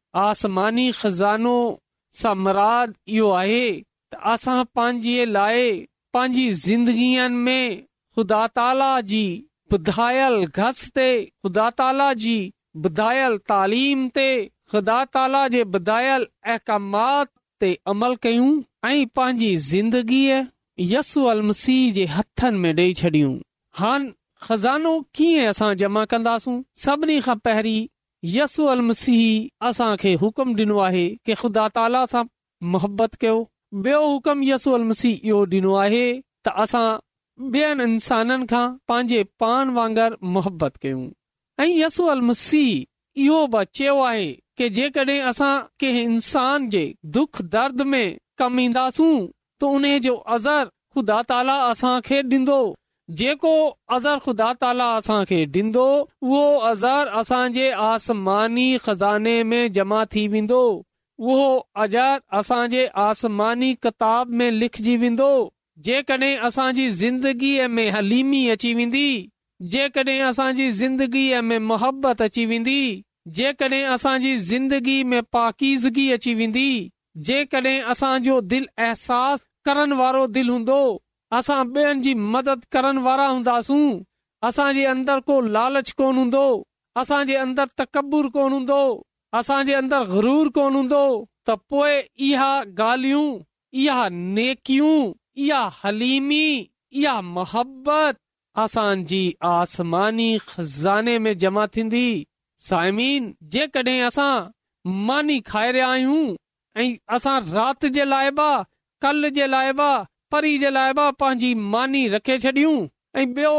आसमानी 0.19 0.91
खज़ानो 0.91 1.55
सां 2.21 2.33
मराद 2.45 2.93
इहो 3.15 3.29
आहे 3.41 3.63
त 4.13 4.31
असां 4.33 4.63
पंहिंजे 4.75 5.25
लाइ 5.35 5.67
पांजी 6.13 6.49
ज़िंदगीअ 6.63 7.27
में 7.45 7.77
ख़ुदा 8.15 8.39
ताला 8.59 8.89
जी 9.11 9.21
बुधायल 9.73 10.35
घस 10.45 10.89
ते 10.97 11.07
ख़ुदा 11.25 11.69
ताला 11.81 12.11
जी 12.23 12.35
बुधायल 12.87 13.37
तालीम 13.51 14.03
ते 14.17 14.27
ख़ुदा 14.73 14.99
ताला 15.13 15.47
जे 15.53 15.63
बुधायल 15.75 16.27
अहकामात 16.45 17.29
ते 17.61 17.69
अमल 17.93 18.15
कयूं 18.25 18.51
ऐं 18.91 19.05
पांजी 19.15 19.55
ज़िंदगीअ 19.71 20.41
यसू 20.93 21.23
अल 21.35 21.41
मसीह 21.51 21.91
जे 21.99 22.05
हथनि 22.17 22.57
में 22.65 22.73
डेई 22.81 22.93
छॾियूं 23.03 23.33
हान 23.79 24.11
ख़ज़ानो 24.47 24.93
कीअं 25.15 25.47
असां 25.53 25.73
जमा 25.83 26.05
कन्दास 26.11 26.45
सभिनी 26.85 27.19
खां 27.29 27.37
पहिरीं 27.47 27.81
यसू 28.29 28.65
अल 28.71 28.81
मसीह 28.87 29.67
असां 29.67 29.93
حکم 29.93 30.17
हुकुम 30.21 30.49
ॾिनो 30.57 30.77
आहे 30.87 31.05
कि 31.25 31.33
ख़ुदा 31.39 31.63
ताला 31.75 32.01
सां 32.11 32.23
मोहबत 32.73 33.15
कयो 33.21 33.37
बे 33.85 33.93
हुकुम 33.93 34.43
यसू 34.49 34.71
अलीह 34.77 35.17
इहो 35.27 35.45
ॾिनो 35.53 35.73
आहे 35.85 36.03
त 36.45 36.53
असां 36.63 36.85
ॿियनि 37.55 37.83
इंसाननि 37.91 38.45
खां 38.51 38.67
पंहिंजे 38.87 39.23
पान 39.39 39.69
वांगर 39.77 40.15
मोहबत 40.35 40.77
कयूं 40.81 41.01
ऐं 41.63 41.67
यसू 41.79 42.05
अल 42.15 42.21
मसीह 42.29 43.23
इहो 43.23 43.39
बि 43.55 43.63
चयो 43.77 43.97
आहे 44.09 44.27
कि 44.57 44.69
जेकॾहिं 44.77 45.19
असां 45.33 45.53
कंहिं 45.81 46.03
इंसान 46.15 46.69
जे 46.75 46.83
दुख 47.17 47.41
दर्द 47.57 47.81
में 47.93 48.17
कमु 48.41 48.61
ईंदासूं 48.67 49.15
त 49.61 49.73
उन 49.73 49.93
जो 50.07 50.15
अज़र 50.35 50.63
ख़ुदा 50.93 51.17
ताला 51.31 51.57
असां 51.73 51.95
जेको 53.19 53.53
अज़र 53.95 54.19
ख़ुदा 54.25 54.47
ताला 54.61 54.85
असां 54.97 55.15
खे 55.29 55.37
ॾींदो 55.55 55.85
उहो 56.27 56.45
अज़र 56.67 57.07
असांजे 57.21 57.69
आसमानी 57.87 58.65
ख़ज़ाने 58.85 59.33
में 59.51 59.71
जमा 59.77 60.03
थी 60.15 60.23
वेंदो 60.35 60.59
उहो 61.31 61.47
अज़र 61.85 62.21
असांजे 62.41 62.85
आसमानी 63.07 63.73
किताब 63.87 64.31
में 64.41 64.49
लिखजी 64.61 64.95
वेंदो 65.03 65.29
जेकॾहिं 65.87 66.37
असांजी 66.49 66.87
ज़िंदगीअ 67.01 67.67
में 67.75 67.89
हलीमी 67.97 68.41
अची 68.55 68.73
वेंदी 68.79 69.05
जेकॾहिं 69.75 70.19
असांजी 70.31 70.69
ज़िंदगीअ 70.79 71.41
में 71.49 71.57
मोहबत 71.71 72.21
अची 72.29 72.45
वेंदी 72.55 72.79
जेकॾहिं 73.41 73.83
असांजी 73.97 74.35
ज़िंदगी 74.51 75.01
में 75.13 75.21
पाकीज़गी 75.39 76.09
अची 76.19 76.33
वेंदी 76.43 76.67
जेकॾहिं 77.31 77.79
असांजो 77.95 78.39
दिलि 78.53 78.67
अहसास 78.77 79.45
करण 79.65 79.93
वारो 80.03 80.27
दिलि 80.39 80.51
हूंदो 80.51 80.81
असां 81.37 81.57
ॿियनि 81.75 82.01
जी 82.05 82.13
मदद 82.33 82.63
करण 82.75 82.97
वारा 83.07 83.25
हूंदासू 83.33 83.75
असां 84.47 84.67
अंदरि 84.93 85.21
को 85.29 85.39
लालच 85.57 85.91
कोन 86.01 86.17
हूंदो 86.21 86.41
असां 87.01 87.19
जे 87.29 87.35
अंदरि 87.43 87.75
तकबुर 87.81 88.27
कोन 88.37 88.51
हूंदो 88.55 88.79
असां 89.39 89.59
जे 89.69 89.73
अंदरि 89.81 90.07
गरूर 90.15 90.49
कोन 90.57 90.75
हूंदो 90.79 91.03
त 91.49 91.55
पोए 91.73 91.93
इहा 92.29 92.49
गालियूं 92.81 93.29
इहा 93.83 94.09
नेकियूं 94.17 94.97
इहा 95.45 95.61
हलीमी 95.83 96.43
इहा 96.49 97.15
मोहबत 97.37 98.17
असांजी 98.61 99.21
आसमानी 99.49 100.29
ख़ज़ाने 100.47 101.17
में 101.27 101.33
जमा 101.43 101.65
थींदी 101.75 102.05
साइमीन 102.69 103.31
जेकॾहिं 103.55 104.01
असां 104.09 104.49
मानी 105.11 105.39
खाए 105.51 105.71
रहिया 105.77 105.87
आहियूं 105.93 106.35
ऐं 106.83 106.89
असां 107.19 107.37
राति 107.53 107.89
जे 107.99 108.05
लाइ 108.13 108.31
बि 108.41 108.49
कल 109.05 109.29
जे 109.39 109.47
लाइ 109.53 109.73
परी 110.33 110.57
जे 110.57 110.69
लाइ 110.69 110.93
बि 110.97 111.05
पंहिंजी 111.21 111.53
मानी 111.71 112.01
रखे 112.11 112.37
छॾियूं 112.43 112.75
ऐं 113.15 113.23
ॿियो 113.37 113.53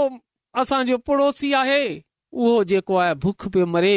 असांजो 0.63 0.97
पड़ोसी 1.09 1.53
आहे 1.61 1.81
उहो 1.97 2.63
जेको 2.71 2.97
आहे 3.03 3.15
भुख 3.25 3.47
पियो 3.57 3.67
मरे 3.73 3.95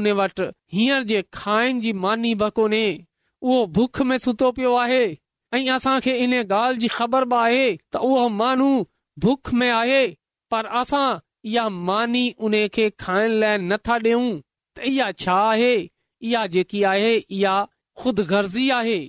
उन 0.00 0.08
वटि 0.18 0.48
हींअर 0.76 1.02
जे 1.12 1.22
खाइन 1.38 1.80
जी 1.86 1.92
मानी 2.04 2.34
बि 2.42 2.50
कोन्हे 2.58 2.82
उहो 3.42 3.66
भुख 3.78 4.00
में 4.10 4.16
सुतो 4.26 4.50
पियो 4.58 4.74
आहे 4.84 5.00
ऐं 5.56 5.62
असांखे 5.76 6.16
इन 6.24 6.34
ॻाल्हि 6.42 6.78
जी 6.84 6.88
ख़बर 6.98 7.24
बि 7.32 7.36
आहे 7.44 7.64
त 7.94 8.04
उहो 8.10 8.28
माण्हू 8.42 8.70
भुख 9.26 9.52
में 9.62 9.70
आहे 9.78 10.06
पर 10.54 10.66
असां 10.82 11.06
इहा 11.52 11.68
मानी 11.88 12.24
उन 12.48 12.58
खे 12.74 12.88
खाइण 13.06 13.38
लाइ 13.44 13.58
नथा 13.72 13.96
ॾियूं 14.08 14.28
त 14.78 14.90
इहा 14.92 15.10
छा 15.24 15.38
आहे 15.50 15.74
इहा 15.86 16.46
जेकी 16.58 16.82
आहे 16.92 17.14
इहा 17.16 17.54
ख़ुदि 18.02 18.22
गर्ज़ी 18.34 18.68
आहे 18.80 19.00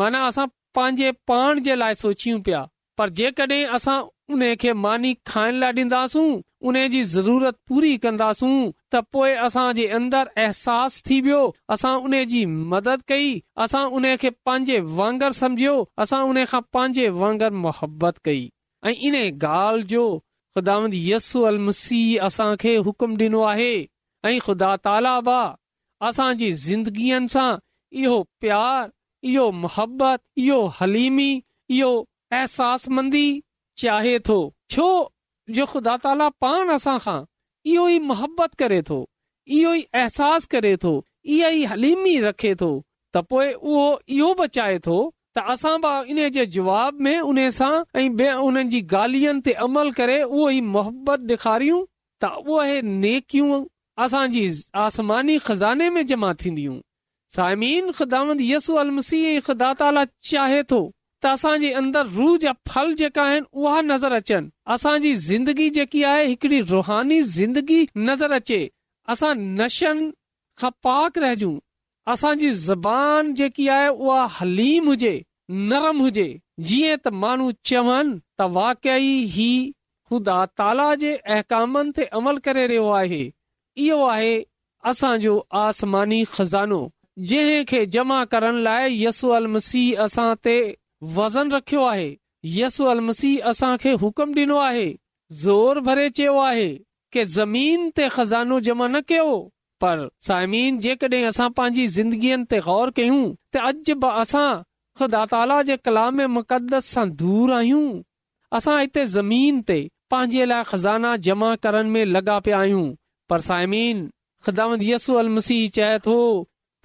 माना 0.00 0.24
असां 0.30 0.46
पंहिंजे 0.76 1.10
पाण 1.30 1.58
जे 1.66 1.74
लाइ 1.74 1.94
सोचियूं 2.04 2.40
पिया 2.46 2.58
पर 2.98 3.08
जेकॾहिं 3.18 3.64
असां 3.76 3.98
उन 4.34 4.42
खे 4.60 4.72
मानी 4.84 5.12
खाइण 5.26 5.54
लाइ 5.62 5.72
ॾींदासूं 5.84 6.24
उन 6.70 6.76
जी 6.94 7.02
ज़रूरत 7.16 7.56
पूरी 7.68 7.92
कंदासूं 8.04 8.56
त 8.94 9.00
पोइ 9.16 9.30
असां 9.46 9.64
जे 9.78 9.86
अंदरि 9.98 10.30
अहसासु 10.44 11.02
थी 11.08 11.20
वियो 11.26 11.40
असां 11.76 11.92
उन 12.08 12.14
जी 12.32 12.44
मदद 12.74 13.02
कई 13.12 13.28
असां 13.66 13.84
उन 14.00 14.06
खे 14.24 14.30
पंहिंजे 14.48 14.80
वांगर 15.00 15.32
समझियो 15.42 15.74
असां 16.04 16.20
उन 16.32 16.42
खां 16.52 16.60
पंहिंजे 16.76 17.08
वांगर 17.20 17.52
मुहबत 17.64 18.18
कई 18.30 18.42
ऐं 18.90 18.94
इन 19.10 19.16
ॻाल्हि 19.28 19.86
जो 19.94 20.04
ख़ुदा 20.56 20.76
यस्सू 21.08 21.42
अल 21.52 21.58
मसीह 21.68 22.24
असां 22.28 22.50
खे 22.64 22.76
हुकुम 22.90 23.16
ॾिनो 23.24 23.40
आहे 23.52 23.72
ऐं 24.32 24.38
ख़ुदा 24.48 24.74
तालाबा 24.88 25.40
असांजी 26.10 26.50
ज़िंदगीअ 26.66 27.24
सां 27.36 27.50
इहो 28.04 28.22
प्यारु 28.44 28.94
इहो 29.24 29.50
मोहबत 29.60 30.20
इहो 30.38 30.66
हलीमी 30.80 31.28
इहो 31.76 31.90
अहसासमंदी 32.32 33.26
चाहे 33.78 34.18
थो 34.28 34.38
छो 34.72 34.88
जो 35.56 35.66
ख़ुदा 35.72 35.96
ताला 36.04 36.28
पाण 36.44 36.68
असां 36.76 36.98
खां 37.06 37.18
इहो 37.74 37.86
ई 37.88 37.98
मोहबत 38.10 38.54
करे 38.62 38.80
थो 38.90 38.98
इहो 39.58 39.72
ई 39.74 39.82
अहसासु 40.02 40.46
करे 40.54 40.76
थो 40.84 40.94
इहो 41.36 41.48
ई 41.50 41.64
हलीमी 41.72 42.18
रखे 42.26 42.54
थो 42.62 42.70
त 43.14 43.24
पोए 43.30 43.52
उहो 43.52 43.86
इहो 44.16 44.32
बचाए 44.40 44.78
थो 44.86 44.98
त 45.36 45.44
असां 45.54 45.76
बि 45.84 45.94
इन 46.12 46.28
जे 46.36 46.44
जवाब 46.56 47.00
में 47.08 47.18
उन 47.20 47.38
सां 47.60 47.74
ऐं 48.00 48.08
ॿिए 48.18 48.32
उन्हनि 48.48 48.70
जी 48.74 48.80
गालियनि 48.94 49.40
ते 49.46 49.52
अमल 49.66 49.90
करे 50.00 50.20
उहो 50.24 50.48
ई 50.50 50.60
मोहबत 50.74 51.20
डे॒खारियूं 51.30 51.84
त 52.24 52.32
उहे 52.54 52.80
नेकियूं 52.90 53.64
असांजी 54.04 54.46
आसमानी 54.86 55.38
खज़ाने 55.48 55.88
में 55.90 56.02
जमा 56.10 56.32
थींदियूं 56.42 56.78
साइमीन 57.34 57.90
ख़ुदा 57.98 58.20
यसू 58.48 58.74
अल 58.82 58.90
मसीह 58.98 59.40
ख़ुदा 59.46 60.06
चाहे 60.32 60.62
तो 60.72 60.78
तर 61.24 62.02
फल 62.70 62.94
जेका 63.00 63.24
नज़र 63.92 64.12
अचनि 64.22 64.50
असांजी 64.74 65.14
ज़िंदगी 65.30 65.68
जेकी 65.78 66.02
आहे 66.12 66.26
हिकड़ी 66.26 67.20
ज़िंदगी 67.36 67.80
नज़र 68.08 68.32
अचे 68.38 68.60
असां 69.14 69.34
नशन 69.60 70.04
ख़ाक 70.60 71.18
रहजूं 71.24 71.54
असांजी 72.12 72.50
ज़बान 72.66 73.34
जेकी 73.40 73.68
आहे 73.78 73.88
उहा 73.94 74.24
हलीम 74.40 74.86
हुजे 74.88 75.14
नरम 75.72 76.00
हुजे 76.06 76.28
जीअं 76.68 76.96
त 77.04 77.08
माण्हू 77.24 77.50
चवनि 77.70 78.14
त 78.40 78.48
वाकई 78.58 79.10
ही 79.36 79.48
ख़ुदा 80.10 80.36
ताला 80.60 80.88
जे 81.02 81.14
अकामनि 81.40 81.92
ते 81.98 82.04
अमल 82.20 82.38
करे 82.48 82.66
रहियो 82.72 82.86
आहे 83.02 83.22
इहो 83.88 84.00
आहे 84.14 84.34
असांजो 84.92 85.34
आसमानी 85.64 86.22
ख़ज़ानो 86.34 86.80
जंहिं 87.18 87.64
खे 87.64 87.84
जमा 87.86 88.24
करण 88.32 88.56
लाइ 88.62 89.02
यसू 89.04 89.28
अल 89.36 89.46
मसीह 89.52 90.00
असां 90.04 90.24
ते 90.46 90.56
वज़न 91.18 91.50
रखियो 91.54 91.84
आहे 91.90 92.08
यसू 92.56 92.84
अल 92.94 93.00
मसीह 93.04 93.44
असांखे 93.52 93.92
हुकम 94.02 94.32
ॾिनो 94.38 94.56
आहे 94.64 94.84
ज़ोर 95.42 95.78
भरे 95.86 96.08
चयो 96.18 96.36
आहे 96.48 96.66
के 97.16 97.24
ज़मीन 97.36 97.88
ते 97.96 98.08
ख़ज़ानो 98.08 98.58
जमा 98.66 98.88
न 98.88 99.00
कयो 99.12 99.30
पर 99.84 100.02
साइमीन 100.26 100.78
पंहिंजी 101.02 101.86
ज़िंदगियुनि 101.96 102.44
ते 102.50 102.58
गौर 102.68 102.90
कयूं 102.98 103.22
त 103.54 103.64
अॼु 103.70 103.94
बि 104.04 104.10
असां 104.22 104.62
ख़ुदा 105.00 105.24
ताला 105.32 105.60
जे 105.70 105.76
मुक़दस 106.36 106.86
सां 106.96 107.06
दूर 107.24 107.52
आहियूं 107.52 108.02
असां 108.60 108.78
हिते 108.80 109.04
ज़मीन 109.16 109.60
ते 109.70 109.78
पंहिंजे 110.14 110.44
लाइ 110.52 110.64
खज़ाना 110.72 111.14
जमा 111.28 111.54
करण 111.64 111.88
में 111.96 112.04
लॻा 112.12 112.38
पिया 112.48 112.58
आहियूं 112.60 112.84
पर 113.30 113.40
साइमीन 113.50 114.06
ख़िदाम 114.46 114.76
यसू 114.92 115.14
अल 115.24 115.28
मसीह 115.40 115.68
चए 115.80 115.98
थो 116.08 116.18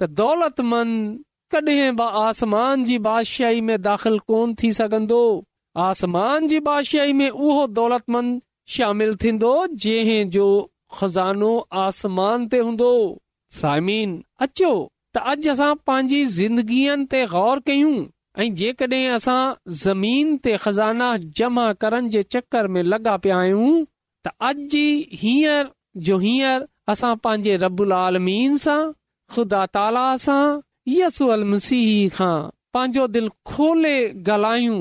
दौलतमंद 0.07 1.19
त 1.53 2.01
आसमान 2.01 2.79
मंद 2.79 2.97
बादशाही 3.03 3.61
में 3.69 3.81
दाखिल 3.81 4.17
कोन 4.27 4.53
थी 4.61 4.71
सघंदो 4.73 5.23
आसमान 5.87 6.47
जी 6.47 6.59
बादशाही 6.67 7.13
में 7.13 7.29
उहो 7.29 7.65
दौलतमंद 7.79 8.41
शामिल 8.75 9.15
थींदो 9.23 9.55
जंहिं 9.83 10.29
जो 10.35 10.47
ख़ज़ानो 10.97 11.57
आसमान 11.85 12.47
ते 12.49 12.57
हूंदो 12.59 12.91
अचो 13.55 14.73
त 15.13 15.17
अॼु 15.17 15.51
असां 15.53 15.73
पंहिंजी 15.87 16.23
ज़िंदगीअ 16.37 16.95
ते 17.11 17.25
गौर 17.33 17.59
कयूं 17.67 17.95
ऐं 18.39 18.53
जेकॾहिं 18.61 20.37
जमा 21.37 21.71
करण 21.81 22.07
जे 22.09 22.23
चकर 22.33 22.67
में 22.75 22.81
लॻा 22.83 23.17
पिया 23.25 23.37
आहियूं 23.39 23.83
त 24.25 24.31
अॼु 24.49 24.85
हींअर 25.23 25.69
जो 26.09 26.17
हींअर 26.25 26.67
रबुल 27.63 27.93
आलमीन 27.93 28.57
सां 28.65 28.79
खुदा 29.35 29.63
ताला 29.75 30.05
सां 30.23 30.59
पंहिंजो 32.73 33.05
दिल 33.13 33.27
खोले 33.49 33.95
ॻाल्हायूं 34.29 34.79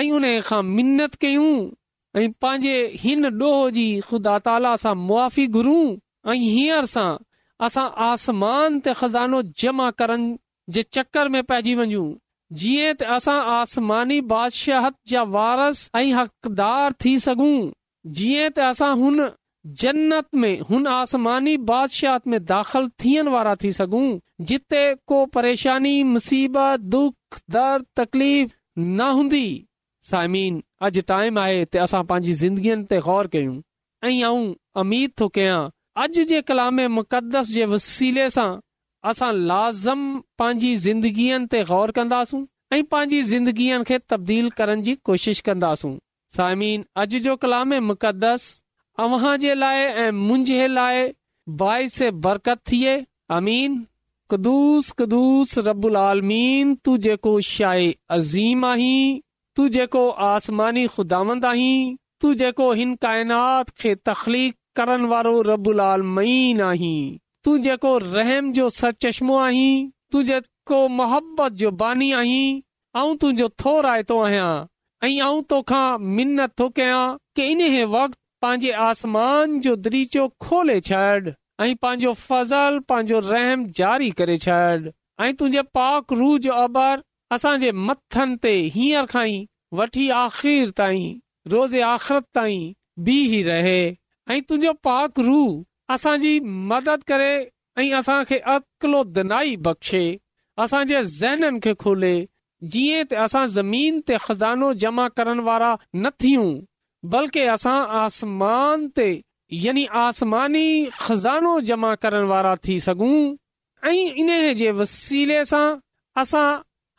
ऐं 0.00 0.08
हुन 0.10 0.24
खां 0.46 0.62
मिनत 0.76 1.14
कयूं 1.22 1.52
ऐं 2.18 2.28
पंहिंजे 2.42 2.74
हिन 3.02 3.22
ॾोहो 3.40 3.68
जी 3.76 3.86
ख़ुदा 4.08 4.36
ताला 4.48 4.74
सां 4.82 4.94
मुआी 5.06 5.46
घुरूं 5.56 5.84
ऐं 6.32 6.36
हींअर 6.36 6.84
सां 6.94 7.10
असां 7.66 7.86
आसमान 8.08 8.78
ते 8.84 8.92
ख़ज़ानो 9.00 9.40
जमा 9.62 9.90
करण 10.00 10.26
जे 10.76 10.82
चकर 10.96 11.28
में 11.36 11.42
पइजी 11.52 11.74
वञूं 11.80 12.06
जीअं 12.60 12.92
त 13.00 13.10
असां 13.16 13.38
आसमानी 13.56 14.20
बादशाहत 14.34 14.96
जा 15.14 15.22
वारस 15.36 15.80
ऐं 16.02 16.06
हक़दार 16.20 16.92
थी 17.04 17.16
सघूं 17.28 17.54
जीअं 18.20 18.48
त 18.56 18.68
असां 18.72 18.92
हुन 19.04 19.20
जन्नत 19.78 20.26
में 20.34 20.60
हुन 20.70 20.86
आसमानी 20.86 21.56
बादशाह 21.70 22.20
में 22.30 22.44
दाख़िल 22.44 22.88
थियण 23.04 23.28
वारा 23.28 23.54
थी 23.62 23.72
सघूं 23.72 24.18
जिते 24.46 24.94
को 25.06 25.24
परेशानी 25.34 26.02
मुसीबत 26.12 26.80
दुख 26.80 27.38
दर्द 27.52 27.84
तकलीफ़ 28.00 28.52
न 28.78 29.08
हूंदी 29.16 29.46
सायमन 30.10 30.62
अॼु 30.82 31.00
टाइम 31.12 31.38
आहे 31.38 31.64
त 31.64 31.76
असां 31.88 32.02
पंहिंजी 32.12 32.32
ज़िंदगीअ 32.44 32.76
ते 32.90 33.00
ग़ौर 33.08 33.26
कयूं 33.34 33.56
ऐं 34.10 34.22
आऊं 34.30 34.48
अमीद 34.84 35.12
थो 35.20 35.28
कयां 35.38 35.58
अॼु 36.04 36.24
जे 36.32 36.40
कलाम 36.52 36.80
मुक़दस 37.00 37.50
जे 37.58 37.64
वसीले 37.74 38.28
सां 38.38 38.48
असां 39.12 39.32
लाज़म 39.52 40.08
पंहिंजी 40.42 40.74
ज़िंदगीअ 40.86 41.42
ते 41.50 41.62
ग़ौर 41.74 41.90
कंदासूं 42.00 42.42
ऐं 42.76 42.82
पंहिंजी 42.96 43.22
ज़िंदगीअ 43.34 43.82
खे 43.92 43.98
तब्दील 44.14 44.48
करण 44.62 44.82
जी 44.88 44.94
कोशिश 45.10 45.40
कंदासूं 45.50 45.94
सायमिन 46.36 46.84
अॼु 47.04 47.22
जो 47.28 47.36
कलाम 47.44 47.74
मुक़दस 47.92 48.50
तव्हां 49.00 49.36
जे 49.42 49.52
लाइ 49.58 49.76
ऐं 49.84 50.10
मुंहिंजे 50.14 50.66
लाइ 50.70 50.96
बाइस 51.60 52.00
बरकत 52.24 52.58
थिए 52.70 52.94
अमीन 53.36 53.76
कदुस 54.32 54.90
कदुूस 54.98 55.54
रबुलालमीन 55.68 56.74
तूं 56.88 56.96
जेको 57.06 57.32
शाए 57.50 57.86
अज़ीम 58.16 58.64
आहीं 58.72 59.20
तू 59.60 59.68
जेको 59.76 60.02
आसमानी 60.32 60.82
खुदांद 60.96 61.44
आहीं 61.52 61.96
तू 62.24 62.34
जेको 62.42 62.66
हिन 62.80 62.94
काइनात 63.06 63.70
खे 63.84 63.94
तख़्लीक़ 64.08 64.80
वारो 65.14 65.32
रबुलालमीन 65.48 66.60
आहीं 66.68 67.00
तू 67.48 67.56
जेको 67.68 67.96
रहम 68.04 68.52
जो 68.60 68.68
सच 68.82 69.00
चश्मो 69.06 69.38
आहीं 69.48 69.72
तू 70.12 70.22
जेको 70.32 70.86
मोहबत 71.00 71.58
जो 71.64 71.70
बानी 71.84 72.12
आहीं 72.22 72.46
ऐं 72.56 73.16
तुंहिंजो 73.24 73.48
थो 73.64 73.78
रायतो 73.88 74.20
आहियां 74.28 74.52
ऐं 75.08 75.12
आऊं 75.30 75.42
तोखा 75.54 75.82
मिनत 76.20 76.54
थो 76.62 76.68
कयां 76.80 77.04
के 77.40 77.50
इन 77.56 77.64
वक़्त 77.96 78.18
पांजे 78.42 78.70
आसमान 78.82 79.58
जो 79.64 79.74
दरीचो 79.86 80.26
खोले 80.40 80.78
छॾ 80.88 81.04
ऐं 81.64 81.74
पंहिंजो 81.82 82.12
फज़ल 82.26 82.78
पांजो 82.88 83.18
रहम 83.28 83.66
जारी 83.78 84.10
करे 84.20 84.36
छॾ 84.44 85.24
ऐं 85.24 85.32
तुंहिंजे 85.38 85.62
पाक 85.76 86.12
रू 86.20 86.28
जो 86.46 86.52
अबर 86.64 87.00
जे 87.64 87.72
मथनि 87.88 88.36
ते 88.46 88.54
हींअर 88.74 90.12
आख़िरत 90.16 90.72
ताईं 90.80 92.62
बीह 93.08 93.32
रहे 93.48 93.80
ऐं 93.88 94.40
तुंहिंजो 94.48 94.72
पाक 94.88 95.20
रू 95.28 95.40
असांजी 95.96 96.32
मदद 96.72 97.02
करे 97.12 97.30
ऐं 97.82 97.92
असां 97.98 98.18
अकलो 98.24 99.02
दनाई 99.04 99.12
दिनाई 99.20 99.56
बख़्शे 99.68 100.04
असांजे 100.64 101.02
ज़हननि 101.20 101.60
खे 101.68 101.72
खोले 101.84 102.14
जीअं 102.72 103.04
त 103.10 103.14
असां 103.26 103.46
ज़मीन 103.58 104.00
ते 104.08 104.16
ख़ज़ानो 104.26 104.72
जमा 104.86 105.08
करण 105.18 105.38
वारा 105.50 105.72
न 106.02 106.08
थियूं 106.24 106.50
बल्कि 107.12 107.40
असां 107.54 107.78
आसमान 108.00 108.82
ते 108.96 109.08
यानी 109.64 109.84
आसमानी 110.00 110.64
ख़ज़ानो 111.00 111.52
जमा 111.68 111.94
करण 112.02 112.24
वारा 112.32 112.54
थी 112.66 112.78
सघूं 112.80 113.36
ऐं 113.88 114.14
इन 114.24 114.32
जे 114.60 114.70
वसीले 114.80 115.38
सां 115.52 115.62
असां 116.22 116.44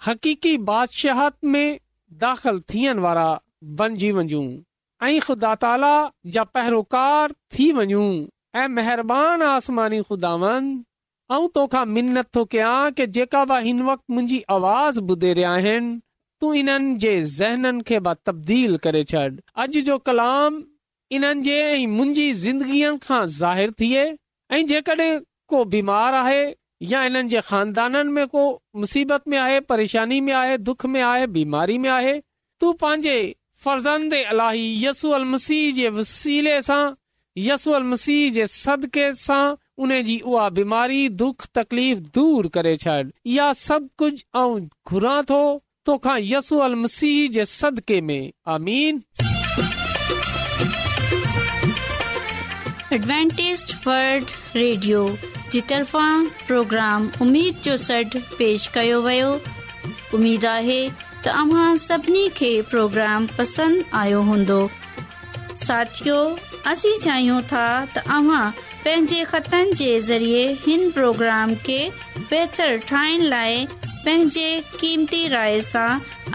हक़ीक़ी 0.08 0.56
बादशाहत 0.70 1.38
में 1.56 1.78
दाख़िल 2.24 2.60
थियण 2.74 3.00
वारा 3.08 3.28
बनजी 3.82 4.12
वञू 4.20 4.42
ऐं 5.10 5.20
ख़ुदा 5.28 5.54
ताला 5.66 5.94
जा 6.38 6.44
पहिरोकार 6.58 7.34
थी 7.58 7.72
वञू 7.82 8.02
ऐं 8.64 8.68
महिरबानी 8.80 9.46
आसमानी 9.50 10.02
ख़ुदावन 10.10 10.74
ऐं 11.38 11.48
तोखा 11.60 11.86
मिनत 11.96 12.34
थो 12.36 12.46
कयां 12.56 12.76
की 12.98 13.06
जेका 13.20 13.44
बि 13.54 13.62
हिन 13.70 13.82
वक़्तु 13.92 14.14
मुंहिंजी 14.18 14.44
आवाज़ 14.58 15.02
ॿुधे 15.14 15.34
रहिया 15.34 15.52
आहिनि 15.62 15.94
तू 16.42 16.52
इन्हनि 16.60 16.94
जे 17.04 17.10
ज़हननि 17.24 17.82
खे 17.88 17.98
बा 18.06 18.14
तब्दील 18.28 18.78
करे 18.86 19.04
छॾ 19.12 19.26
अॼु 19.64 19.82
जो 19.90 19.98
कलाम 20.10 20.56
इन्हनि 21.18 21.42
जे 21.48 21.58
ऐं 21.74 21.86
मुंहिंजी 21.98 22.32
ज़िंदगीअ 22.44 22.92
खां 23.04 23.22
ज़ाहिरु 23.42 23.74
थिए 23.82 24.06
ऐं 24.58 24.66
जेकॾहिं 24.72 25.20
को 25.54 25.64
बीमार 25.76 26.14
आहे 26.22 26.42
या 26.94 27.04
इन्हनि 27.10 27.30
जे 27.34 27.42
ख़ानदाननि 27.50 28.12
में 28.18 28.26
को 28.34 28.46
मुसीबत 28.84 29.28
में 29.34 29.38
आहे 29.38 29.60
परेशानी 29.74 30.20
में 30.30 30.34
आहे 30.42 30.58
दुख 30.70 30.86
में 30.96 31.02
आहे 31.12 31.28
बीमारी 31.38 31.78
में 31.86 31.90
आहे 32.00 32.20
तू 32.60 32.72
पंहिंजे 32.84 33.18
फर्ज़ंद 33.66 34.14
अलाही 34.24 34.66
यसू 34.86 35.12
अल 35.22 35.26
मसीह 35.38 35.72
जे 35.82 35.90
वसीले 36.02 36.62
सां 36.72 36.82
यसू 37.50 37.72
अल 37.72 37.84
मसीह 37.96 38.30
जे 38.40 38.48
सदके 38.60 39.12
सां 39.26 39.44
उन 39.86 40.00
जी 40.10 40.20
उहा 40.34 40.50
बीमारी 40.62 41.08
दुख 41.24 41.46
तकलीफ़ 41.60 42.00
दूर 42.20 42.48
करे 42.58 42.76
छॾ 42.86 43.00
या 43.40 43.52
सभु 43.68 43.90
कुझु 44.04 44.26
आऊं 44.40 44.62
घुरां 44.88 45.22
थो 45.34 45.42
तोखा 45.86 46.16
यसू 46.20 46.58
अल 46.64 46.76
मसीह 46.80 47.28
जे 47.36 47.44
सदके 47.52 48.00
में 48.10 48.32
आमीन 48.56 49.02
एडवेंटेज 52.98 53.64
वर्ल्ड 53.88 54.28
रेडियो 54.56 55.02
जी 55.52 55.62
तरफ़ा 55.72 56.06
प्रोग्राम 56.48 57.10
उमेद 57.22 57.62
जो 57.64 57.76
सड 57.88 58.18
पेश 58.38 58.68
कयो 58.76 59.02
वयो 59.08 59.34
उमेद 60.18 60.46
आहे 60.54 60.80
त 60.92 61.36
अव्हां 61.46 61.76
सभिनी 61.88 62.28
खे 62.42 62.52
प्रोग्राम 62.70 63.28
पसंदि 63.38 63.84
आयो 64.04 64.22
हूंदो 64.30 64.62
असीं 66.68 66.98
चाहियूं 67.04 67.42
था 67.52 67.64
तव्हां 67.96 68.50
पंहिंजे 68.84 69.24
ख़तनि 69.32 69.72
जे 69.78 69.88
ज़रिए 70.10 70.42
हिन 70.66 70.90
प्रोग्राम 70.98 71.54
खे 71.66 71.78
बहितर 72.18 72.76
ठाहिण 72.90 73.22
लाइ 73.32 73.66
पंहिंजे 73.86 74.46
क़ीमती 74.80 75.28
राय 75.34 75.60
सां 75.70 75.88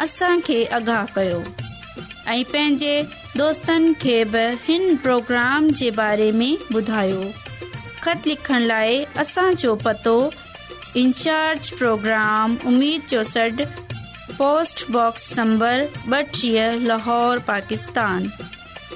असांखे 0.04 0.64
आगाह 0.78 1.04
कयो 1.16 1.42
ऐं 2.28 2.42
पंहिंजे 2.52 2.96
दोस्तनि 3.36 3.92
खे 4.02 4.16
बि 4.34 4.42
हिन 4.66 4.96
प्रोग्राम 5.06 5.70
जे 5.82 5.90
बारे 6.00 6.30
में 6.42 6.58
ॿुधायो 6.74 7.30
ख़त 8.02 8.26
लिखण 8.26 8.60
लाइ 8.72 9.04
असांजो 9.24 9.74
पतो 9.84 10.16
इन्चार्ज 11.04 11.70
प्रोग्राम 11.78 12.56
उमीद 12.72 13.02
चौस 13.14 13.34
पोस्टबॉक्स 14.38 15.32
नंबर 15.38 15.86
ॿटीह 16.16 16.78
लाहौर 16.86 17.38
पाकिस्तान 17.46 18.28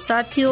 साथियो 0.07 0.51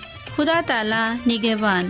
खुदा 0.35 0.59
ताला 0.69 1.03
निगेबान 1.27 1.85